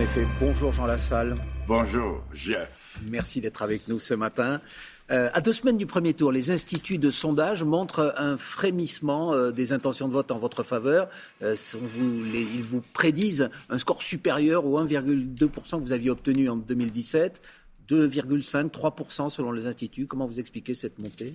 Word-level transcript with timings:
En 0.00 0.02
effet, 0.02 0.26
bonjour 0.40 0.72
Jean 0.72 0.86
Lassalle. 0.86 1.34
Bonjour 1.66 2.24
Jeff. 2.32 2.96
Merci 3.10 3.42
d'être 3.42 3.60
avec 3.60 3.86
nous 3.86 4.00
ce 4.00 4.14
matin. 4.14 4.62
Euh, 5.10 5.28
à 5.34 5.42
deux 5.42 5.52
semaines 5.52 5.76
du 5.76 5.84
premier 5.84 6.14
tour, 6.14 6.32
les 6.32 6.50
instituts 6.50 6.96
de 6.96 7.10
sondage 7.10 7.64
montrent 7.64 8.14
un 8.16 8.38
frémissement 8.38 9.34
euh, 9.34 9.50
des 9.50 9.74
intentions 9.74 10.08
de 10.08 10.14
vote 10.14 10.30
en 10.30 10.38
votre 10.38 10.62
faveur. 10.62 11.10
Euh, 11.42 11.54
vous, 11.74 12.24
les, 12.24 12.40
ils 12.40 12.62
vous 12.62 12.80
prédisent 12.80 13.50
un 13.68 13.76
score 13.76 14.02
supérieur 14.02 14.64
au 14.64 14.80
1,2% 14.80 15.50
que 15.50 15.76
vous 15.76 15.92
aviez 15.92 16.08
obtenu 16.08 16.48
en 16.48 16.56
2017, 16.56 17.42
2,5, 17.90 18.70
3% 18.70 19.28
selon 19.28 19.52
les 19.52 19.66
instituts. 19.66 20.06
Comment 20.06 20.24
vous 20.24 20.40
expliquez 20.40 20.74
cette 20.74 20.98
montée? 20.98 21.34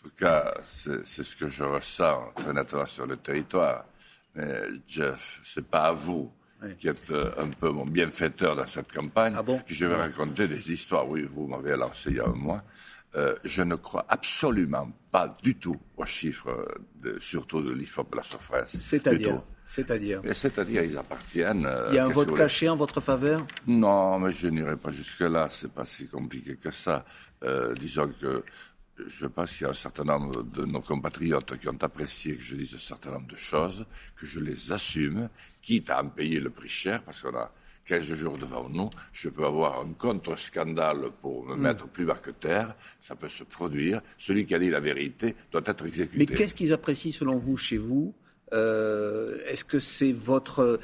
En 0.00 0.08
tout 0.08 0.14
cas, 0.18 0.52
c'est 0.64 1.04
ce 1.06 1.36
que 1.36 1.48
je 1.48 1.62
ressens 1.62 2.32
très 2.34 2.52
nettement 2.52 2.86
sur 2.86 3.06
le 3.06 3.16
territoire. 3.16 3.84
Mais 4.34 4.52
Jeff, 4.88 5.38
c'est 5.44 5.68
pas 5.68 5.84
à 5.84 5.92
vous 5.92 6.32
qui 6.78 6.88
êtes 6.88 7.10
euh, 7.10 7.30
un 7.38 7.48
peu 7.48 7.70
mon 7.70 7.86
bienfaiteur 7.86 8.56
dans 8.56 8.66
cette 8.66 8.92
campagne, 8.92 9.34
ah 9.36 9.42
bon 9.42 9.60
je 9.66 9.86
vais 9.86 9.96
raconter 9.96 10.48
des 10.48 10.70
histoires. 10.72 11.08
Oui, 11.08 11.26
vous 11.30 11.46
m'avez 11.46 11.76
lancé 11.76 12.10
il 12.10 12.16
y 12.16 12.20
a 12.20 12.26
un 12.26 12.34
mois. 12.34 12.62
Euh, 13.14 13.34
je 13.44 13.62
ne 13.62 13.74
crois 13.74 14.06
absolument 14.08 14.90
pas 15.10 15.36
du 15.42 15.54
tout 15.56 15.76
aux 15.98 16.06
chiffres, 16.06 16.66
de, 17.00 17.18
surtout 17.18 17.60
de 17.60 17.72
l'IFOP 17.72 18.14
la 18.14 18.22
surface. 18.22 18.78
C'est-à-dire 18.78 19.42
C'est-à-dire 19.66 20.22
C'est-à-dire, 20.32 20.82
ils 20.82 20.96
appartiennent. 20.96 21.66
Euh, 21.66 21.88
il 21.90 21.96
y 21.96 21.98
a 21.98 22.06
un 22.06 22.08
vote 22.08 22.34
caché 22.34 22.70
en 22.70 22.76
votre 22.76 23.02
faveur? 23.02 23.46
Non, 23.66 24.18
mais 24.18 24.32
je 24.32 24.46
n'irai 24.48 24.76
pas 24.76 24.90
jusque-là. 24.90 25.48
C'est 25.50 25.70
pas 25.70 25.84
si 25.84 26.08
compliqué 26.08 26.56
que 26.56 26.70
ça. 26.70 27.04
Euh, 27.44 27.74
disons 27.74 28.10
que 28.18 28.44
je 29.06 29.26
pense 29.26 29.52
qu'il 29.52 29.62
y 29.62 29.66
a 29.66 29.70
un 29.70 29.74
certain 29.74 30.04
nombre 30.04 30.42
de 30.42 30.64
nos 30.64 30.80
compatriotes 30.80 31.58
qui 31.58 31.68
ont 31.68 31.78
apprécié 31.80 32.36
que 32.36 32.42
je 32.42 32.56
dise 32.56 32.74
un 32.74 32.78
certain 32.78 33.12
nombre 33.12 33.28
de 33.28 33.36
choses, 33.36 33.86
que 34.16 34.26
je 34.26 34.40
les 34.40 34.72
assume, 34.72 35.28
quitte 35.60 35.90
à 35.90 36.02
en 36.02 36.08
payer 36.08 36.40
le 36.40 36.50
prix 36.50 36.68
cher, 36.68 37.02
parce 37.02 37.22
qu'on 37.22 37.36
a 37.36 37.50
15 37.86 38.14
jours 38.14 38.38
devant 38.38 38.68
nous, 38.68 38.90
je 39.12 39.28
peux 39.28 39.44
avoir 39.44 39.80
un 39.80 39.92
contre-scandale 39.92 41.10
pour 41.20 41.44
me 41.46 41.56
mm. 41.56 41.60
mettre 41.60 41.88
plus 41.88 42.04
bas 42.04 42.18
que 42.22 42.30
terre, 42.30 42.74
ça 43.00 43.16
peut 43.16 43.28
se 43.28 43.44
produire. 43.44 44.00
Celui 44.18 44.46
qui 44.46 44.54
a 44.54 44.58
dit 44.58 44.70
la 44.70 44.80
vérité 44.80 45.34
doit 45.50 45.62
être 45.64 45.86
exécuté. 45.86 46.18
Mais 46.18 46.26
qu'est-ce 46.26 46.54
qu'ils 46.54 46.72
apprécient 46.72 47.12
selon 47.12 47.38
vous 47.38 47.56
chez 47.56 47.78
vous? 47.78 48.14
Euh, 48.52 49.38
Est-ce 49.46 49.64
que 49.64 49.78
c'est 49.78 50.12
votre 50.12 50.78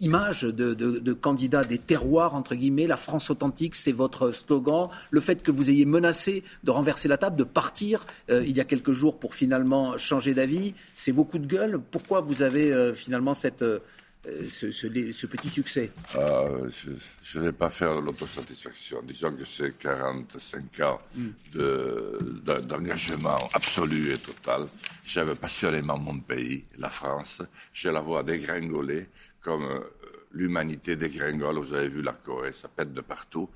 image 0.00 0.42
de, 0.42 0.74
de, 0.74 1.12
candidat 1.12 1.64
des 1.64 1.78
terroirs, 1.78 2.34
entre 2.34 2.54
guillemets, 2.54 2.86
la 2.86 2.96
France 2.96 3.30
authentique, 3.30 3.74
c'est 3.74 3.92
votre 3.92 4.32
slogan. 4.32 4.88
Le 5.10 5.20
fait 5.20 5.42
que 5.42 5.50
vous 5.50 5.70
ayez 5.70 5.84
menacé 5.84 6.44
de 6.64 6.70
renverser 6.70 7.08
la 7.08 7.18
table, 7.18 7.36
de 7.36 7.44
partir 7.44 8.06
euh, 8.30 8.44
il 8.46 8.56
y 8.56 8.60
a 8.60 8.64
quelques 8.64 8.92
jours 8.92 9.18
pour 9.18 9.34
finalement 9.34 9.98
changer 9.98 10.34
d'avis, 10.34 10.74
c'est 10.94 11.12
vos 11.12 11.24
coups 11.24 11.42
de 11.42 11.48
gueule. 11.48 11.80
Pourquoi 11.90 12.20
vous 12.20 12.42
avez 12.42 12.72
euh, 12.72 12.94
finalement 12.94 13.34
cette, 13.34 13.62
euh, 13.62 13.80
ce, 14.48 14.70
ce, 14.70 15.26
petit 15.26 15.48
succès? 15.48 15.90
Ah, 16.14 16.44
Je 17.22 17.38
ne 17.38 17.44
vais 17.44 17.52
pas 17.52 17.70
faire 17.70 18.00
l'autosatisfaction. 18.00 19.02
Disons 19.02 19.32
que 19.32 19.44
c'est 19.44 19.76
45 19.78 20.80
ans 20.80 21.00
hmm. 21.16 21.30
d'engagement 22.68 23.48
absolu 23.52 24.12
et 24.12 24.18
total. 24.18 24.66
J'aime 25.04 25.34
passionnément 25.34 25.98
mon 25.98 26.18
pays, 26.20 26.64
la 26.78 26.90
France. 26.90 27.42
Je 27.72 27.88
la 27.88 28.00
vois 28.00 28.22
dégringoler 28.22 29.08
comme 29.40 29.64
euh, 29.64 29.80
l'humanité 30.32 30.96
dégringole, 30.96 31.56
vous 31.56 31.72
avez 31.72 31.88
vu 31.88 32.02
la 32.02 32.12
Corée, 32.12 32.52
ça 32.52 32.68
pète 32.68 32.92
de 32.92 33.00
partout. 33.00 33.48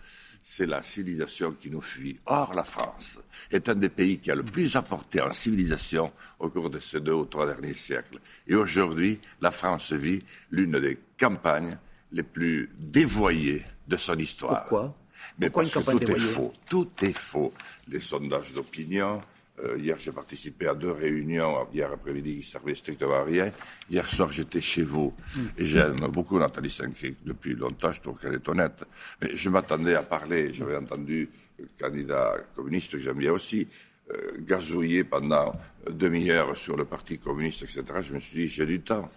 C'est 0.45 0.67
la 0.67 0.83
civilisation 0.83 1.53
qui 1.53 1.71
nous 1.71 1.81
fuit. 1.81 2.19
Or, 2.27 2.53
la 2.55 2.65
France 2.65 3.21
est 3.53 3.69
un 3.69 3.77
des 3.77 3.89
pays 3.89 4.19
qui 4.19 4.31
a 4.31 4.35
le 4.35 4.43
plus 4.43 4.75
apporté 4.75 5.21
en 5.21 5.33
civilisation 5.33 6.13
au 6.41 6.49
cours 6.49 6.69
de 6.69 6.81
ces 6.81 7.01
deux 7.01 7.13
ou 7.13 7.27
trois 7.27 7.47
derniers 7.47 7.75
siècles. 7.75 8.19
Et 8.49 8.57
aujourd'hui, 8.57 9.21
la 9.41 9.53
France 9.53 9.93
vit 9.93 10.25
l'une 10.51 10.81
des 10.81 10.99
campagnes 11.17 11.79
les 12.11 12.25
plus 12.25 12.71
dévoyées 12.77 13.65
de 13.87 13.97
son 13.97 14.17
histoire. 14.17 14.63
Pourquoi? 14.63 14.97
Mais 15.39 15.49
Pourquoi 15.49 15.71
parce 15.71 15.99
que 15.99 16.05
tout 16.05 16.11
est 16.11 16.19
faux. 16.19 16.53
Tout 16.69 16.91
est 17.03 17.17
faux. 17.17 17.53
Les 17.87 18.01
sondages 18.01 18.53
d'opinion, 18.53 19.23
euh, 19.59 19.77
hier, 19.79 19.97
j'ai 19.99 20.13
participé 20.13 20.67
à 20.67 20.75
deux 20.75 20.93
réunions, 20.93 21.69
hier 21.73 21.93
après-midi, 21.93 22.41
qui 22.41 22.47
servaient 22.47 22.75
strictement 22.75 23.17
à 23.17 23.25
rien. 23.25 23.53
Hier 23.91 24.07
soir, 24.07 24.33
j'étais 24.33 24.63
chez 24.63 24.83
vous. 24.83 25.13
Mm. 25.37 25.41
Et 25.59 25.65
j'aime 25.67 25.97
beaucoup 25.97 26.39
Nathalie 26.39 26.71
Saint-Cric 26.71 27.19
depuis 27.25 27.55
longtemps, 27.55 27.93
je 27.93 28.01
trouve 28.01 28.19
qu'elle 28.19 28.35
est 28.35 28.49
honnête. 28.49 28.85
Mais 29.21 29.37
je 29.37 29.51
m'attendais 29.51 29.95
à 29.95 30.03
parler, 30.03 30.55
j'avais 30.55 30.77
entendu 30.77 31.29
le 31.59 31.69
candidat 31.79 32.37
communiste 32.57 32.93
que 32.93 32.99
j'aime 32.99 33.19
bien 33.19 33.33
aussi, 33.33 33.69
euh, 34.11 34.33
gazouiller 34.41 35.05
pendant 35.05 35.53
demi-heure 35.89 36.57
sur 36.57 36.77
le 36.77 36.87
Parti 36.87 37.19
communiste, 37.19 37.63
etc. 37.63 37.85
Je 38.01 38.15
me 38.15 38.21
suis 38.21 38.41
dit, 38.41 38.49
j'ai 38.49 38.67
du 38.67 38.81
temps. 38.81 39.09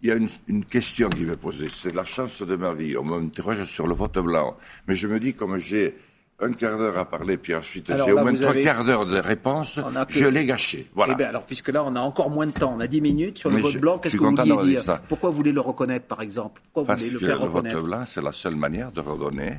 Il 0.00 0.08
y 0.08 0.12
a 0.12 0.16
une, 0.16 0.30
une 0.48 0.64
question 0.64 1.08
qui 1.10 1.24
m'est 1.24 1.36
posée, 1.36 1.68
c'est 1.70 1.94
la 1.94 2.04
chance 2.04 2.42
de 2.42 2.56
ma 2.56 2.72
vie. 2.72 2.96
On 2.96 3.04
m'interroge 3.04 3.64
sur 3.64 3.86
le 3.86 3.94
vote 3.94 4.18
blanc. 4.18 4.56
Mais 4.88 4.94
je 4.94 5.06
me 5.06 5.20
dis, 5.20 5.34
comme 5.34 5.58
j'ai 5.58 5.94
un 6.44 6.52
quart 6.52 6.78
d'heure 6.78 6.98
à 6.98 7.04
parler, 7.04 7.36
puis 7.36 7.54
ensuite 7.54 7.92
j'ai 8.04 8.12
au 8.12 8.20
moins 8.20 8.34
trois 8.34 8.54
quarts 8.54 8.84
d'heure 8.84 9.06
de 9.06 9.18
réponse, 9.18 9.80
je 10.08 10.26
l'ai 10.26 10.46
gâché. 10.46 10.88
Voilà. 10.94 11.14
Eh 11.14 11.16
bien, 11.16 11.28
alors, 11.28 11.44
puisque 11.44 11.68
là, 11.68 11.84
on 11.84 11.94
a 11.96 12.00
encore 12.00 12.30
moins 12.30 12.46
de 12.46 12.52
temps, 12.52 12.74
on 12.76 12.80
a 12.80 12.86
dix 12.86 13.00
minutes 13.00 13.38
sur 13.38 13.50
le 13.50 13.58
vote 13.58 13.76
blanc, 13.76 13.98
qu'est-ce 13.98 14.16
que 14.16 14.22
vous 14.22 14.34
vouliez 14.36 14.72
dire 14.72 14.82
ça. 14.82 15.02
Pourquoi 15.08 15.30
vous 15.30 15.36
voulez 15.36 15.52
le 15.52 15.60
reconnaître, 15.60 16.06
par 16.06 16.22
exemple 16.22 16.62
Pourquoi 16.72 16.94
Parce 16.94 17.02
vous 17.02 17.08
voulez 17.08 17.20
le 17.20 17.26
faire 17.26 17.38
que 17.38 17.42
reconnaître 17.44 17.76
le 17.76 17.80
vote 17.82 17.90
blanc, 17.90 18.04
c'est 18.06 18.22
la 18.22 18.32
seule 18.32 18.56
manière 18.56 18.92
de 18.92 19.00
redonner 19.00 19.54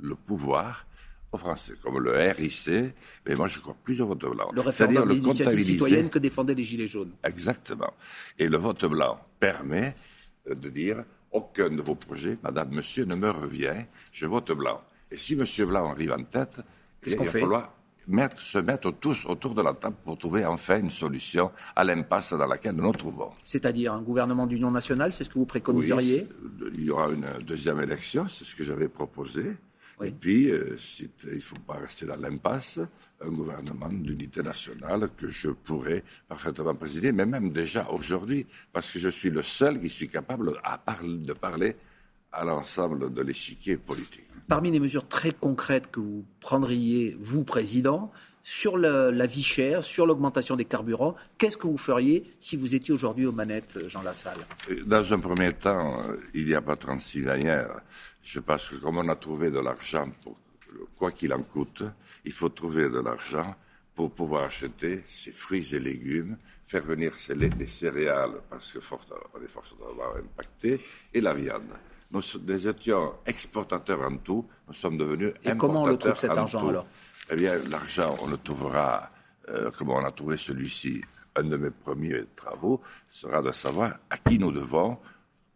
le 0.00 0.14
pouvoir 0.14 0.86
aux 1.32 1.38
Français, 1.38 1.74
comme 1.82 1.98
le 1.98 2.12
RIC, 2.12 2.94
mais 3.26 3.34
moi 3.34 3.46
je 3.46 3.58
crois 3.58 3.76
plus 3.82 4.00
au 4.00 4.06
vote 4.06 4.20
blanc. 4.20 4.50
Le 4.52 4.60
référendum 4.60 5.08
d'initiative 5.08 5.64
citoyenne 5.64 6.08
que 6.08 6.18
défendaient 6.18 6.54
les 6.54 6.64
Gilets 6.64 6.86
jaunes. 6.86 7.12
Exactement. 7.24 7.92
Et 8.38 8.48
le 8.48 8.56
vote 8.56 8.84
blanc 8.86 9.18
permet 9.40 9.96
euh, 10.48 10.54
de 10.54 10.68
dire 10.68 11.04
aucun 11.32 11.68
de 11.68 11.82
vos 11.82 11.94
projets, 11.94 12.38
madame, 12.42 12.70
monsieur, 12.70 13.04
ne 13.04 13.16
me 13.16 13.30
revient, 13.30 13.84
je 14.12 14.26
vote 14.26 14.52
blanc. 14.52 14.80
Et 15.10 15.16
si 15.16 15.36
monsieur 15.36 15.66
Blanc 15.66 15.90
arrive 15.90 16.12
en 16.12 16.24
tête, 16.24 16.60
il 17.06 17.16
va 17.16 17.24
falloir 17.24 17.72
se 18.36 18.58
mettre 18.58 18.92
tous 18.92 19.24
autour 19.26 19.54
de 19.54 19.62
la 19.62 19.74
table 19.74 19.96
pour 20.04 20.16
trouver 20.16 20.44
enfin 20.44 20.78
une 20.78 20.90
solution 20.90 21.50
à 21.74 21.82
l'impasse 21.84 22.32
dans 22.32 22.46
laquelle 22.46 22.74
nous 22.76 22.84
nous 22.84 22.92
trouvons. 22.92 23.32
C'est-à-dire 23.44 23.92
un 23.92 24.02
gouvernement 24.02 24.46
d'union 24.46 24.70
nationale, 24.70 25.12
c'est 25.12 25.24
ce 25.24 25.28
que 25.28 25.38
vous 25.38 25.46
préconiseriez 25.46 26.26
Il 26.74 26.84
y 26.84 26.90
aura 26.90 27.10
une 27.10 27.26
deuxième 27.44 27.80
élection, 27.80 28.26
c'est 28.28 28.44
ce 28.44 28.54
que 28.54 28.64
j'avais 28.64 28.88
proposé. 28.88 29.56
Et 30.04 30.10
puis, 30.10 30.50
euh, 30.50 30.76
il 31.24 31.36
ne 31.36 31.40
faut 31.40 31.56
pas 31.66 31.78
rester 31.78 32.04
dans 32.04 32.16
l'impasse, 32.16 32.80
un 33.20 33.30
gouvernement 33.30 33.88
d'unité 33.88 34.42
nationale 34.42 35.08
que 35.16 35.30
je 35.30 35.48
pourrais 35.48 36.04
parfaitement 36.28 36.74
présider, 36.74 37.12
mais 37.12 37.24
même 37.24 37.50
déjà 37.50 37.88
aujourd'hui, 37.90 38.46
parce 38.74 38.90
que 38.90 38.98
je 38.98 39.08
suis 39.08 39.30
le 39.30 39.42
seul 39.42 39.80
qui 39.80 39.88
suis 39.88 40.08
capable 40.08 40.52
de 40.52 41.32
parler 41.32 41.76
à 42.30 42.44
l'ensemble 42.44 43.12
de 43.12 43.22
l'échiquier 43.22 43.78
politique. 43.78 44.28
Parmi 44.48 44.70
les 44.70 44.78
mesures 44.78 45.08
très 45.08 45.32
concrètes 45.32 45.90
que 45.90 45.98
vous 45.98 46.24
prendriez, 46.40 47.16
vous, 47.20 47.42
Président, 47.42 48.12
sur 48.44 48.78
la 48.78 49.26
vie 49.26 49.42
chère, 49.42 49.82
sur 49.82 50.06
l'augmentation 50.06 50.54
des 50.54 50.64
carburants, 50.64 51.16
qu'est-ce 51.36 51.56
que 51.56 51.66
vous 51.66 51.76
feriez 51.76 52.32
si 52.38 52.56
vous 52.56 52.76
étiez 52.76 52.94
aujourd'hui 52.94 53.26
aux 53.26 53.32
manettes, 53.32 53.88
Jean 53.88 54.02
Lassalle? 54.02 54.38
Dans 54.86 55.12
un 55.12 55.18
premier 55.18 55.52
temps, 55.52 56.00
euh, 56.00 56.16
il 56.32 56.46
n'y 56.46 56.54
a 56.54 56.62
pas 56.62 56.76
36 56.76 57.22
manières. 57.22 57.80
Je 58.22 58.38
pense 58.38 58.68
que 58.68 58.76
comme 58.76 58.98
on 58.98 59.08
a 59.08 59.16
trouvé 59.16 59.50
de 59.50 59.58
l'argent, 59.58 60.08
pour, 60.22 60.38
quoi 60.96 61.10
qu'il 61.10 61.34
en 61.34 61.42
coûte, 61.42 61.82
il 62.24 62.32
faut 62.32 62.50
trouver 62.50 62.88
de 62.88 63.00
l'argent 63.00 63.52
pour 63.96 64.12
pouvoir 64.12 64.44
acheter 64.44 65.02
ces 65.06 65.32
fruits 65.32 65.74
et 65.74 65.80
légumes, 65.80 66.36
faire 66.66 66.84
venir 66.84 67.14
les 67.34 67.66
céréales, 67.66 68.42
parce 68.48 68.70
que 68.70 68.78
on 68.78 69.42
est 69.42 69.48
fortement 69.48 70.14
impacté, 70.16 70.80
et 71.12 71.20
la 71.20 71.34
viande. 71.34 71.72
Nous, 72.12 72.22
étions 72.68 73.14
exportateurs 73.26 74.02
en 74.02 74.16
tout, 74.18 74.46
nous 74.68 74.74
sommes 74.74 74.96
devenus 74.96 75.30
Et 75.44 75.50
importateurs 75.50 75.58
comment 75.58 75.82
on 75.82 75.86
le 75.86 75.96
trouve 75.96 76.16
cet 76.16 76.30
argent 76.30 76.68
alors? 76.68 76.86
Eh 77.30 77.36
bien, 77.36 77.58
l'argent, 77.68 78.16
on 78.20 78.28
le 78.28 78.38
trouvera 78.38 79.10
euh, 79.48 79.70
comme 79.72 79.90
on 79.90 80.04
a 80.04 80.12
trouvé 80.12 80.36
celui-ci? 80.36 81.02
Un 81.34 81.44
de 81.44 81.56
mes 81.56 81.70
premiers 81.70 82.24
travaux 82.34 82.80
sera 83.10 83.42
de 83.42 83.52
savoir 83.52 83.98
à 84.08 84.16
qui 84.16 84.38
nous 84.38 84.52
devons, 84.52 84.98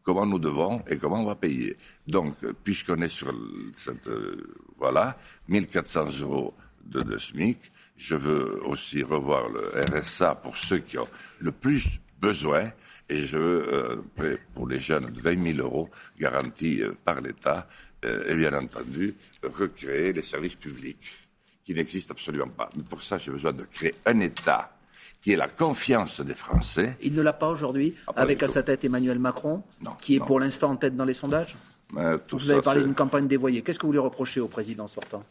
comment 0.02 0.26
nous 0.26 0.38
devons 0.38 0.82
et 0.88 0.98
comment 0.98 1.22
on 1.22 1.24
va 1.24 1.36
payer. 1.36 1.76
Donc, 2.06 2.34
puisqu'on 2.64 3.00
est 3.00 3.08
sur 3.08 3.32
cette, 3.74 4.06
euh, 4.08 4.54
voilà, 4.76 5.16
1400 5.48 6.20
euros 6.20 6.54
de, 6.84 7.00
de 7.00 7.16
SMIC, 7.16 7.58
je 7.96 8.14
veux 8.14 8.62
aussi 8.66 9.02
revoir 9.02 9.48
le 9.48 9.70
RSA 9.92 10.34
pour 10.34 10.56
ceux 10.56 10.78
qui 10.78 10.98
ont 10.98 11.08
le 11.38 11.52
plus 11.52 12.00
besoin 12.20 12.70
et 13.10 13.26
je 13.26 13.36
veux, 13.36 13.74
euh, 14.20 14.36
pour 14.54 14.68
les 14.68 14.78
jeunes, 14.78 15.10
20 15.12 15.54
000 15.54 15.58
euros 15.66 15.90
garantis 16.18 16.82
euh, 16.82 16.92
par 17.04 17.20
l'État, 17.20 17.66
euh, 18.04 18.24
et 18.28 18.36
bien 18.36 18.54
entendu, 18.54 19.14
recréer 19.42 20.12
les 20.12 20.22
services 20.22 20.54
publics 20.54 21.28
qui 21.64 21.74
n'existent 21.74 22.12
absolument 22.12 22.48
pas. 22.48 22.70
Mais 22.76 22.84
pour 22.84 23.02
ça, 23.02 23.18
j'ai 23.18 23.32
besoin 23.32 23.52
de 23.52 23.64
créer 23.64 23.94
un 24.06 24.20
État 24.20 24.72
qui 25.20 25.32
ait 25.32 25.36
la 25.36 25.48
confiance 25.48 26.20
des 26.20 26.34
Français. 26.34 26.96
Il 27.02 27.14
ne 27.14 27.20
l'a 27.20 27.34
pas 27.34 27.48
aujourd'hui, 27.48 27.94
ah, 28.06 28.12
avec 28.16 28.42
à 28.42 28.48
sa 28.48 28.62
tête 28.62 28.84
Emmanuel 28.84 29.18
Macron, 29.18 29.62
qui 30.00 30.16
est 30.16 30.20
pour 30.20 30.40
l'instant 30.40 30.70
en 30.70 30.76
tête 30.76 30.96
dans 30.96 31.04
les 31.04 31.12
sondages 31.12 31.56
Vous 31.90 32.50
avez 32.50 32.62
parlé 32.62 32.82
d'une 32.82 32.94
campagne 32.94 33.26
dévoyée. 33.26 33.60
Qu'est-ce 33.60 33.78
que 33.78 33.84
vous 33.84 33.92
lui 33.92 33.98
reprochez 33.98 34.40
au 34.40 34.48
président 34.48 34.86
sortant? 34.86 35.24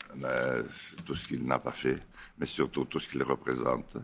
Tout 1.05 1.15
ce 1.15 1.27
qu'il 1.27 1.43
n'a 1.43 1.57
pas 1.57 1.71
fait, 1.71 1.97
mais 2.37 2.45
surtout 2.45 2.85
tout 2.85 2.99
ce 2.99 3.07
qu'il 3.07 3.23
représente. 3.23 3.97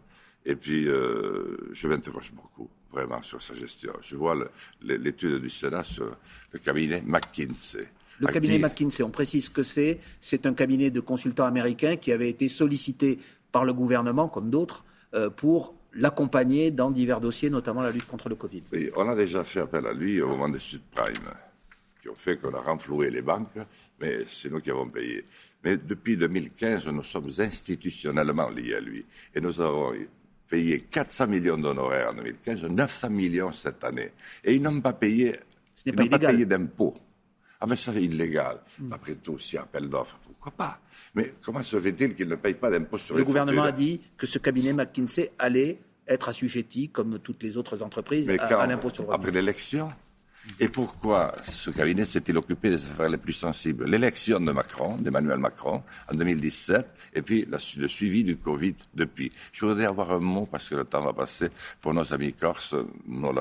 Et 0.46 0.56
puis, 0.56 0.88
euh, 0.88 1.58
je 1.74 1.88
m'interroge 1.88 2.32
beaucoup, 2.32 2.70
vraiment, 2.92 3.22
sur 3.24 3.42
sa 3.42 3.56
gestion. 3.56 3.94
Je 4.02 4.16
vois 4.16 4.36
l'étude 4.82 5.42
du 5.42 5.50
Sénat 5.50 5.84
sur 5.84 6.16
le 6.52 6.60
cabinet 6.60 7.02
McKinsey. 7.06 7.88
Le 8.20 8.28
cabinet 8.28 8.60
McKinsey, 8.60 9.04
on 9.04 9.10
précise 9.10 9.50
que 9.50 9.64
c'est. 9.64 10.00
C'est 10.20 10.46
un 10.46 10.54
cabinet 10.54 10.92
de 10.92 11.00
consultants 11.00 11.46
américains 11.46 11.98
qui 11.98 12.12
avait 12.12 12.30
été 12.30 12.48
sollicité 12.48 13.20
par 13.52 13.66
le 13.66 13.74
gouvernement, 13.74 14.28
comme 14.28 14.50
d'autres, 14.50 14.86
euh, 15.14 15.30
pour 15.30 15.74
l'accompagner 15.94 16.72
dans 16.72 16.92
divers 16.92 17.22
dossiers, 17.22 17.50
notamment 17.50 17.82
la 17.82 17.92
lutte 17.92 18.08
contre 18.08 18.30
le 18.30 18.36
Covid. 18.36 18.64
Oui, 18.72 18.90
on 18.96 19.08
a 19.10 19.16
déjà 19.16 19.44
fait 19.44 19.62
appel 19.62 19.86
à 19.88 19.94
lui 19.94 20.22
au 20.22 20.28
moment 20.28 20.50
des 20.50 20.60
subprimes, 20.60 21.32
qui 22.02 22.10
ont 22.10 22.16
fait 22.16 22.38
qu'on 22.38 22.54
a 22.54 22.62
renfloué 22.62 23.10
les 23.10 23.22
banques, 23.22 23.58
mais 24.00 24.26
c'est 24.28 24.52
nous 24.52 24.60
qui 24.60 24.72
avons 24.72 24.90
payé. 24.90 25.26
Mais 25.64 25.78
depuis 25.78 26.16
2015, 26.16 26.88
nous 26.88 27.04
sommes 27.04 27.32
institutionnellement 27.40 28.50
liés 28.50 28.76
à 28.76 28.82
lui. 28.82 29.04
Et 29.34 29.42
nous 29.42 29.60
avons 29.60 29.94
payé 30.48 30.82
400 30.82 31.28
millions 31.28 31.58
d'honoraires 31.58 32.10
en 32.12 32.16
2015, 32.16 32.64
900 32.64 33.10
millions 33.10 33.54
cette 33.54 33.84
année. 33.84 34.12
Et 34.44 34.56
ils 34.56 34.62
n'ont 34.62 34.82
pas 34.82 34.94
payé, 34.94 35.40
Ce 35.76 35.90
pas, 35.92 36.06
pas 36.06 36.20
payé 36.20 36.46
d'impôts. 36.46 36.96
Ah 37.60 37.66
mais 37.68 37.76
ça 37.76 37.94
c'est 37.94 38.04
illégal. 38.04 38.60
Hmm. 38.80 38.94
Après 38.94 39.16
tout, 39.16 39.40
si 39.40 39.58
appel 39.58 39.90
d'offres, 39.90 40.20
pourquoi 40.24 40.52
pas? 40.52 40.80
Mais 41.16 41.34
comment 41.44 41.64
se 41.64 41.80
fait-il 41.80 42.14
qu'ils 42.14 42.28
ne 42.28 42.36
payent 42.36 42.54
pas 42.56 42.70
d'impôts 42.70 42.98
sur 42.98 43.16
le 43.16 43.20
les 43.20 43.24
Le 43.24 43.28
gouvernement 43.28 43.64
a 43.64 43.72
dit 43.72 44.02
que 44.18 44.28
ce 44.28 44.38
cabinet 44.40 44.74
McKinsey 44.74 45.32
allait 45.40 45.80
être 46.08 46.30
assujetti, 46.30 46.90
comme 46.90 47.20
toutes 47.20 47.42
les 47.42 47.58
autres 47.58 47.82
entreprises, 47.82 48.30
à, 48.30 48.68
l'impôt 48.68 48.90
sur 48.90 49.04
le 49.04 49.10
revenu. 49.10 49.22
Après 49.22 49.32
l'élection? 49.32 49.92
Et 50.60 50.70
pourquoi 50.70 51.34
ce 51.44 51.70
cabinet 51.70 52.06
s'est-il 52.06 52.38
occupé 52.38 52.70
des 52.70 52.84
affaires 52.84 53.10
les 53.10 53.18
plus 53.18 53.34
sensibles? 53.34 53.90
L'élection 53.90 54.40
de 54.40 54.52
Macron, 54.52 54.96
d'Emmanuel 54.96 55.40
Macron, 55.40 55.84
en 56.12 56.16
2017, 56.16 56.86
et 57.16 57.22
puis 57.22 57.48
le 57.50 57.88
suivi 57.88 58.24
du 58.24 58.38
Covid 58.38 58.76
depuis. 58.94 59.32
Je 59.52 59.66
voudrais 59.66 59.86
avoir 59.86 60.12
un 60.12 60.20
mot, 60.20 60.48
parce 60.50 60.70
que 60.70 60.76
le 60.76 60.86
temps 60.86 61.02
va 61.02 61.14
passer, 61.14 61.50
pour 61.82 61.94
nos 61.94 62.14
amis 62.14 62.34
corses. 62.34 62.76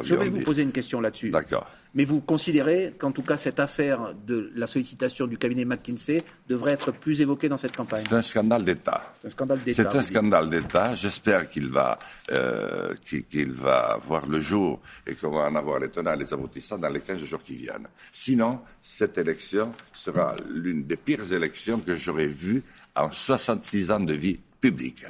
Je 0.02 0.14
vais 0.14 0.28
vous 0.28 0.42
poser 0.42 0.62
une 0.62 0.72
question 0.72 1.00
là-dessus. 1.00 1.30
D'accord. 1.30 1.70
Mais 1.94 2.04
vous 2.04 2.20
considérez 2.20 2.94
qu'en 2.98 3.12
tout 3.12 3.22
cas, 3.22 3.36
cette 3.36 3.60
affaire 3.60 4.14
de 4.26 4.50
la 4.56 4.66
sollicitation 4.66 5.28
du 5.28 5.38
cabinet 5.38 5.64
McKinsey 5.64 6.24
devrait 6.48 6.72
être 6.72 6.92
plus 6.92 7.20
évoquée 7.20 7.48
dans 7.48 7.56
cette 7.56 7.76
campagne? 7.76 8.04
C'est 8.08 8.16
un 8.16 8.22
scandale 8.22 8.64
d'État. 8.64 9.13
C'est 9.24 9.28
un 9.28 9.30
scandale 9.30 9.58
d'État. 9.60 9.90
C'est 9.90 9.98
un 9.98 10.02
scandale 10.02 10.50
d'État. 10.50 10.94
J'espère 10.94 11.48
qu'il 11.48 11.70
va, 11.70 11.98
euh, 12.30 12.92
qu'il 13.30 13.52
va 13.52 13.98
voir 14.06 14.26
le 14.26 14.38
jour 14.38 14.80
et 15.06 15.14
qu'on 15.14 15.30
va 15.30 15.48
en 15.48 15.54
avoir 15.54 15.78
les 15.78 15.88
tenants 15.88 16.12
et 16.12 16.18
les 16.18 16.32
aboutissants 16.34 16.76
dans 16.76 16.90
les 16.90 17.00
15 17.00 17.24
jours 17.24 17.42
qui 17.42 17.56
viennent. 17.56 17.88
Sinon, 18.12 18.60
cette 18.82 19.16
élection 19.16 19.72
sera 19.94 20.36
l'une 20.50 20.84
des 20.84 20.98
pires 20.98 21.32
élections 21.32 21.78
que 21.78 21.96
j'aurais 21.96 22.26
vues 22.26 22.62
en 22.94 23.10
66 23.10 23.90
ans 23.92 24.00
de 24.00 24.12
vie 24.12 24.40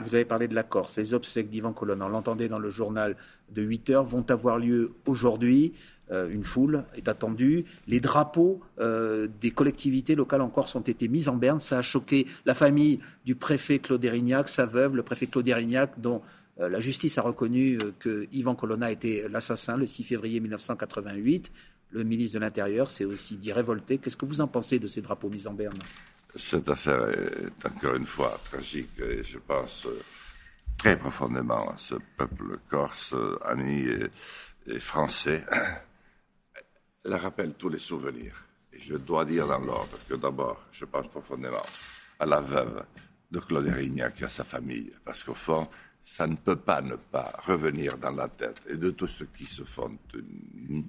Vous 0.05 0.15
avez 0.15 0.25
parlé 0.25 0.49
de 0.49 0.55
la 0.55 0.63
Corse. 0.63 0.97
Les 0.97 1.15
obsèques 1.15 1.51
d'Ivan 1.51 1.73
Colonna, 1.73 2.07
on 2.07 2.09
l'entendait 2.09 2.49
dans 2.49 2.59
le 2.59 2.71
journal 2.71 3.17
de 3.51 3.63
8 3.63 3.91
heures, 3.91 4.05
vont 4.05 4.25
avoir 4.31 4.59
lieu 4.59 4.93
aujourd'hui. 5.07 5.73
Euh, 6.11 6.29
une 6.29 6.45
foule 6.45 6.85
est 6.97 7.09
attendue. 7.09 7.65
Les 7.89 8.01
drapeaux 8.01 8.61
euh, 8.79 9.27
des 9.41 9.51
collectivités 9.51 10.15
locales 10.15 10.43
en 10.43 10.51
Corse 10.51 10.75
ont 10.75 10.81
été 10.81 11.09
mis 11.09 11.29
en 11.29 11.37
berne. 11.37 11.61
Ça 11.61 11.79
a 11.79 11.83
choqué 11.83 12.27
la 12.45 12.55
famille 12.55 13.01
du 13.25 13.35
préfet 13.35 13.79
Claude 13.79 14.05
Erignac, 14.05 14.49
sa 14.49 14.67
veuve, 14.67 14.97
le 14.97 15.03
préfet 15.03 15.27
Claude 15.27 15.49
Erignac, 15.49 15.99
dont 15.99 16.21
euh, 16.61 16.69
la 16.69 16.81
justice 16.81 17.17
a 17.17 17.23
reconnu 17.23 17.79
que 18.01 18.27
Ivan 18.33 18.55
Colonna 18.55 18.91
était 18.91 19.27
l'assassin 19.31 19.77
le 19.77 19.87
6 19.87 20.05
février 20.05 20.41
1988. 20.41 21.51
Le 21.91 22.05
ministre 22.05 22.35
de 22.35 22.41
l'Intérieur 22.41 22.91
s'est 22.91 23.05
aussi 23.05 23.37
dit 23.37 23.53
révolté. 23.53 23.99
Qu'est-ce 23.99 24.17
que 24.17 24.27
vous 24.27 24.41
en 24.41 24.49
pensez 24.49 24.79
de 24.79 24.89
ces 24.89 25.01
drapeaux 25.01 25.31
mis 25.31 25.47
en 25.47 25.55
berne? 25.55 25.79
Cette 26.37 26.69
affaire 26.69 27.09
est 27.09 27.67
encore 27.67 27.95
une 27.95 28.07
fois 28.07 28.39
tragique 28.45 28.99
et 29.01 29.23
je 29.23 29.39
pense 29.39 29.89
très 30.77 30.99
profondément 30.99 31.71
à 31.71 31.77
ce 31.77 31.95
peuple 32.17 32.59
corse, 32.69 33.15
ami 33.45 33.87
et 34.67 34.81
français 34.81 35.45
elle 37.05 37.15
rappelle 37.15 37.55
tous 37.55 37.69
les 37.69 37.79
souvenirs. 37.79 38.45
Et 38.73 38.81
je 38.81 38.97
dois 38.97 39.25
dire 39.25 39.47
dans 39.47 39.59
l'ordre 39.59 39.99
que 40.09 40.15
d'abord, 40.15 40.67
je 40.73 40.85
pense 40.85 41.07
profondément 41.09 41.63
à 42.19 42.27
la 42.27 42.41
veuve 42.41 42.85
de 43.31 43.39
Claude 43.41 43.67
Erignac 43.67 44.21
et 44.21 44.25
à 44.25 44.29
sa 44.29 44.45
famille, 44.45 44.91
parce 45.05 45.23
qu'au 45.23 45.35
fond, 45.35 45.69
ça 46.03 46.27
ne 46.27 46.37
peut 46.37 46.57
pas 46.57 46.81
ne 46.81 46.97
pas 46.97 47.33
revenir 47.47 47.97
dans 47.99 48.11
la 48.11 48.29
tête 48.29 48.61
et 48.69 48.77
de 48.77 48.91
tous 48.91 49.09
ceux 49.09 49.29
qui 49.37 49.47
se 49.47 49.65
font 49.65 49.97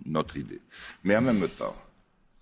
notre 0.06 0.38
idée. 0.38 0.62
Mais 1.04 1.16
en 1.16 1.22
même 1.22 1.48
temps, 1.50 1.76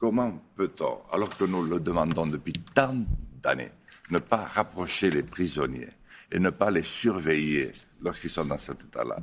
comment 0.04 0.38
peut-on, 0.58 1.00
alors 1.14 1.30
que 1.30 1.46
nous 1.46 1.64
le 1.64 1.80
demandons 1.80 2.28
depuis 2.28 2.52
tant 2.52 2.94
d'années, 3.42 3.72
ne 4.10 4.20
pas 4.20 4.44
rapprocher 4.54 5.10
les 5.10 5.24
prisonniers 5.24 5.94
et 6.30 6.40
ne 6.40 6.50
pas 6.50 6.70
les 6.72 6.84
surveiller 6.84 7.72
lorsqu'ils 8.02 8.30
sont 8.30 8.44
dans 8.44 8.58
cet 8.58 8.84
état-là? 8.84 9.16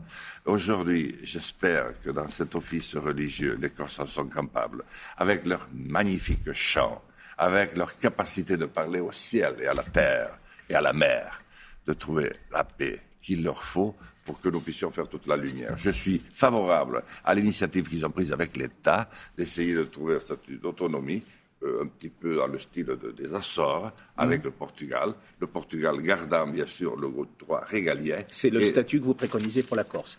Aujourd'hui, 0.46 1.18
j'espère 1.22 2.00
que 2.00 2.08
dans 2.08 2.28
cet 2.28 2.54
office 2.54 2.96
religieux, 2.96 3.58
les 3.60 3.68
Corses 3.68 3.98
en 3.98 4.06
sont 4.06 4.24
capables, 4.24 4.82
avec 5.18 5.44
leur 5.44 5.68
magnifique 5.70 6.50
chant, 6.54 7.04
avec 7.36 7.76
leur 7.76 7.98
capacité 7.98 8.56
de 8.56 8.64
parler 8.64 9.00
au 9.00 9.12
ciel 9.12 9.56
et 9.60 9.66
à 9.66 9.74
la 9.74 9.82
terre 9.82 10.38
et 10.66 10.74
à 10.74 10.80
la 10.80 10.94
mer, 10.94 11.42
de 11.86 11.92
trouver 11.92 12.32
la 12.50 12.64
paix 12.64 13.02
qu'il 13.20 13.42
leur 13.42 13.62
faut 13.62 13.94
pour 14.24 14.40
que 14.40 14.48
nous 14.48 14.60
puissions 14.60 14.90
faire 14.90 15.08
toute 15.08 15.26
la 15.26 15.36
lumière. 15.36 15.76
Je 15.76 15.90
suis 15.90 16.22
favorable 16.32 17.02
à 17.24 17.34
l'initiative 17.34 17.88
qu'ils 17.88 18.04
ont 18.06 18.10
prise 18.10 18.32
avec 18.32 18.56
l'État 18.56 19.10
d'essayer 19.36 19.74
de 19.74 19.84
trouver 19.84 20.16
un 20.16 20.20
statut 20.20 20.56
d'autonomie 20.56 21.24
euh, 21.62 21.82
un 21.82 21.88
petit 21.88 22.08
peu 22.08 22.36
dans 22.36 22.46
le 22.46 22.58
style 22.58 22.96
des 23.14 23.34
Açores 23.34 23.92
avec 24.16 24.40
mm. 24.40 24.44
le 24.44 24.50
Portugal. 24.50 25.14
Le 25.38 25.46
Portugal 25.46 26.00
gardant 26.00 26.46
bien 26.46 26.64
sûr 26.66 26.96
le 26.96 27.08
droit 27.38 27.62
régalien. 27.66 28.16
C'est 28.30 28.48
le 28.48 28.62
statut 28.62 28.98
que 28.98 29.04
vous 29.04 29.12
préconisez 29.12 29.62
pour 29.62 29.76
la 29.76 29.84
Corse. 29.84 30.16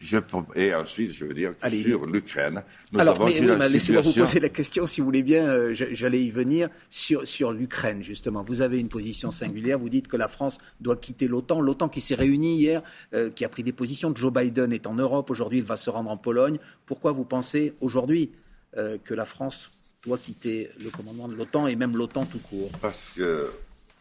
et 0.53 0.75
ensuite, 0.75 1.13
je 1.13 1.25
veux 1.25 1.33
dire 1.33 1.57
que 1.57 1.69
sur 1.69 2.05
l'Ukraine, 2.05 2.63
nous 2.91 2.99
Alors, 2.99 3.19
avons 3.19 3.25
mais, 3.25 3.69
laissez-moi 3.69 4.03
vous 4.03 4.13
poser 4.13 4.39
la 4.39 4.49
question, 4.49 4.85
si 4.85 5.01
vous 5.01 5.05
voulez 5.05 5.23
bien, 5.23 5.47
euh, 5.47 5.73
j'allais 5.73 6.23
y 6.23 6.29
venir, 6.29 6.69
sur, 6.89 7.27
sur 7.27 7.51
l'Ukraine 7.51 8.03
justement. 8.03 8.43
Vous 8.43 8.61
avez 8.61 8.79
une 8.79 8.89
position 8.89 9.31
singulière, 9.31 9.79
vous 9.79 9.89
dites 9.89 10.07
que 10.07 10.17
la 10.17 10.27
France 10.27 10.59
doit 10.79 10.97
quitter 10.97 11.27
l'OTAN, 11.27 11.59
l'OTAN 11.59 11.89
qui 11.89 12.01
s'est 12.01 12.13
réunie 12.13 12.57
hier, 12.57 12.83
euh, 13.15 13.31
qui 13.31 13.45
a 13.45 13.49
pris 13.49 13.63
des 13.63 13.73
positions. 13.73 14.13
Joe 14.15 14.31
Biden 14.31 14.71
est 14.73 14.85
en 14.85 14.93
Europe, 14.93 15.31
aujourd'hui 15.31 15.57
il 15.57 15.65
va 15.65 15.75
se 15.77 15.89
rendre 15.89 16.11
en 16.11 16.17
Pologne. 16.17 16.59
Pourquoi 16.85 17.11
vous 17.13 17.25
pensez 17.25 17.73
aujourd'hui 17.81 18.31
que 19.03 19.13
la 19.13 19.25
France 19.25 19.80
doit 20.03 20.17
quitter 20.17 20.69
le 20.83 20.89
commandement 20.89 21.27
de 21.27 21.35
l'OTAN 21.35 21.67
et 21.67 21.75
même 21.75 21.95
l'OTAN 21.95 22.25
tout 22.25 22.39
court. 22.39 22.71
Parce 22.81 23.11
que, 23.15 23.51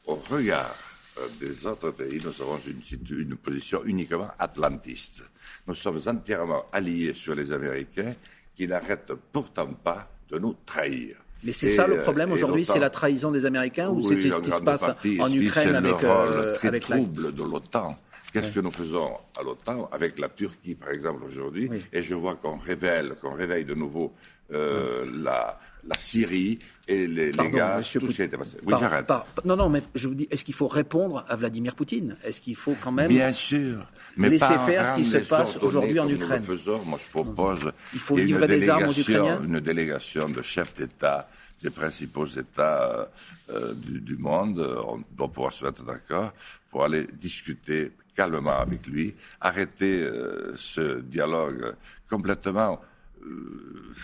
au 0.06 0.14
regard 0.14 0.74
euh, 1.18 1.26
des 1.40 1.66
autres 1.66 1.90
pays, 1.90 2.20
nous 2.24 2.42
avons 2.42 2.58
une, 2.66 3.18
une, 3.18 3.36
position 3.36 3.82
uniquement 3.84 4.28
atlantiste. 4.38 5.24
Nous 5.66 5.74
sommes 5.74 6.00
entièrement 6.06 6.64
alliés 6.72 7.12
sur 7.14 7.34
les 7.34 7.52
Américains 7.52 8.14
qui 8.56 8.66
n'arrêtent 8.66 9.12
pourtant 9.32 9.72
pas 9.72 10.10
de 10.30 10.38
nous 10.38 10.56
trahir. 10.64 11.16
Mais 11.42 11.52
c'est 11.52 11.68
ça 11.68 11.86
le 11.86 12.00
euh, 12.00 12.02
problème 12.02 12.32
aujourd'hui, 12.32 12.64
c'est 12.64 12.78
la 12.78 12.90
trahison 12.90 13.30
des 13.30 13.46
Américains 13.46 13.88
ou 13.90 14.02
c'est 14.02 14.16
ce 14.16 14.40
qui 14.40 14.50
se 14.50 14.60
passe 14.60 14.82
en 14.82 15.30
Ukraine 15.32 15.74
avec, 15.74 16.02
le 16.02 16.08
rôle 16.08 16.28
euh, 16.28 16.52
très 16.54 16.80
trouble 16.80 17.34
de 17.34 17.42
l'OTAN? 17.42 17.98
Qu'est-ce 18.32 18.52
que 18.52 18.60
nous 18.60 18.70
faisons 18.70 19.16
à 19.38 19.42
l'OTAN 19.42 19.88
avec 19.92 20.18
la 20.18 20.28
Turquie, 20.28 20.74
par 20.74 20.90
exemple, 20.90 21.24
aujourd'hui? 21.24 21.68
Et 21.92 22.02
je 22.02 22.14
vois 22.14 22.36
qu'on 22.36 22.58
révèle, 22.58 23.16
qu'on 23.20 23.32
réveille 23.32 23.64
de 23.64 23.74
nouveau 23.74 24.12
euh, 24.52 25.04
la, 25.22 25.58
la, 25.86 25.98
Syrie 25.98 26.58
et 26.88 27.06
les, 27.06 27.32
les 27.32 27.50
gaz, 27.50 27.90
tout 27.92 28.10
ce 28.10 28.16
qui 28.16 28.22
a 28.22 28.24
été 28.24 28.36
passé. 28.36 28.56
Oui, 28.64 28.74
j'arrête. 28.78 29.10
Non, 29.44 29.56
non, 29.56 29.68
mais 29.68 29.80
je 29.94 30.08
vous 30.08 30.14
dis, 30.14 30.28
est-ce 30.30 30.44
qu'il 30.44 30.54
faut 30.54 30.68
répondre 30.68 31.24
à 31.28 31.36
Vladimir 31.36 31.74
Poutine? 31.74 32.16
Est-ce 32.24 32.40
qu'il 32.40 32.56
faut 32.56 32.76
quand 32.82 32.92
même 32.92 33.08
Bien 33.08 33.32
sûr, 33.32 33.86
mais 34.16 34.28
laisser 34.28 34.58
faire 34.66 34.86
ce 34.86 34.94
qui 34.94 35.04
se 35.04 35.18
passe 35.18 35.56
aujourd'hui 35.58 35.98
en 36.00 36.08
Ukraine 36.08 36.42
nous 36.46 36.52
le 36.52 36.58
faisons. 36.58 36.80
Moi, 36.84 36.98
je 37.04 37.10
propose 37.10 37.72
il 37.92 38.00
faut 38.00 38.16
livrer 38.16 38.46
des 38.46 38.68
armes 38.68 38.88
aux 38.88 38.98
Ukrainiens? 38.98 39.42
Une 39.42 39.60
délégation 39.60 40.28
de 40.28 40.42
chefs 40.42 40.74
d'État 40.74 41.28
des 41.62 41.70
principaux 41.70 42.26
États 42.26 43.10
euh, 43.50 43.74
du, 43.74 44.00
du, 44.00 44.16
monde, 44.16 44.58
on 44.86 45.02
doit 45.14 45.28
pouvoir 45.28 45.52
se 45.52 45.64
mettre 45.64 45.84
d'accord 45.84 46.32
pour 46.70 46.84
aller 46.84 47.06
discuter 47.20 47.92
calmement 48.16 48.58
avec 48.58 48.86
lui, 48.86 49.14
arrêter 49.40 50.04
euh, 50.04 50.54
ce 50.56 51.00
dialogue 51.00 51.74
complètement 52.08 52.80
euh, 53.24 53.94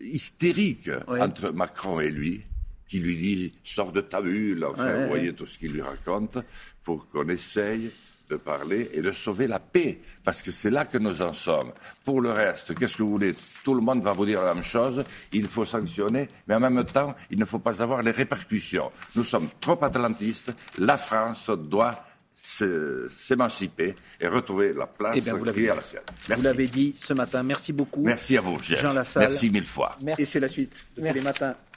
hystérique 0.00 0.90
entre 1.06 1.52
Macron 1.52 2.00
et 2.00 2.10
lui, 2.10 2.42
qui 2.86 2.98
lui 2.98 3.16
dit 3.16 3.52
sors 3.64 3.92
de 3.92 4.00
ta 4.00 4.20
bulle, 4.20 4.64
enfin, 4.64 5.02
vous 5.02 5.08
voyez 5.08 5.32
tout 5.32 5.46
ce 5.46 5.58
qu'il 5.58 5.72
lui 5.72 5.82
raconte, 5.82 6.38
pour 6.84 7.08
qu'on 7.08 7.28
essaye 7.28 7.90
de 8.32 8.36
parler 8.36 8.90
et 8.94 9.02
de 9.02 9.12
sauver 9.12 9.46
la 9.46 9.58
paix, 9.58 10.00
parce 10.24 10.42
que 10.42 10.50
c'est 10.50 10.70
là 10.70 10.84
que 10.86 10.98
nous 10.98 11.20
en 11.20 11.34
sommes. 11.34 11.72
Pour 12.04 12.20
le 12.20 12.30
reste, 12.30 12.74
qu'est-ce 12.74 12.96
que 12.96 13.02
vous 13.02 13.10
voulez? 13.10 13.34
Tout 13.62 13.74
le 13.74 13.82
monde 13.82 14.02
va 14.02 14.12
vous 14.12 14.24
dire 14.24 14.42
la 14.42 14.54
même 14.54 14.62
chose, 14.62 15.04
il 15.32 15.46
faut 15.46 15.66
sanctionner, 15.66 16.28
mais 16.46 16.54
en 16.54 16.60
même 16.60 16.84
temps, 16.84 17.14
il 17.30 17.38
ne 17.38 17.44
faut 17.44 17.58
pas 17.58 17.82
avoir 17.82 18.02
les 18.02 18.10
répercussions. 18.10 18.90
Nous 19.16 19.24
sommes 19.24 19.48
trop 19.60 19.78
atlantistes, 19.84 20.52
la 20.78 20.96
France 20.96 21.50
doit 21.50 22.04
s'émanciper 22.44 23.94
et 24.20 24.26
retrouver 24.26 24.74
la 24.74 24.86
place 24.86 25.14
eh 25.16 25.20
qui 25.20 25.28
est 25.28 25.70
à 25.70 25.74
la 25.76 25.82
sienne. 25.82 26.02
Vous 26.28 26.42
l'avez 26.42 26.66
dit 26.66 26.94
ce 26.98 27.14
matin. 27.14 27.42
Merci 27.42 27.72
beaucoup. 27.72 28.02
Merci 28.02 28.36
à 28.36 28.40
vous, 28.40 28.58
Jean 28.60 28.92
Lassalle. 28.92 29.22
Merci 29.22 29.50
mille 29.50 29.64
fois. 29.64 29.98
Et 30.18 30.24
c'est 30.24 30.40
la 30.40 30.48
suite 30.48 30.74
de 30.96 31.08
tous 31.08 31.14
les 31.14 31.22
matins. 31.22 31.54